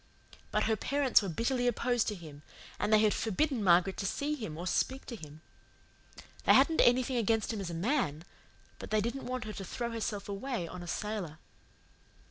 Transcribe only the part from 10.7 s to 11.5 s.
a sailor.